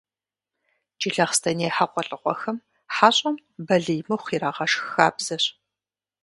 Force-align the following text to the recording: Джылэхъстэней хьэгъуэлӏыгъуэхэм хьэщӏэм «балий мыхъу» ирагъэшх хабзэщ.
Джылэхъстэней 0.99 1.71
хьэгъуэлӏыгъуэхэм 1.75 2.57
хьэщӏэм 2.95 3.35
«балий 3.67 4.01
мыхъу» 4.07 4.31
ирагъэшх 4.35 4.81
хабзэщ. 4.91 5.43